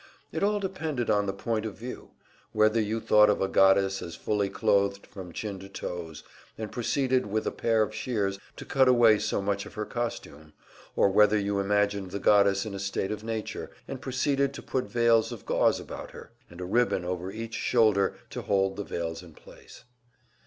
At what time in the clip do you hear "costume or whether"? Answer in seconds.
9.85-11.37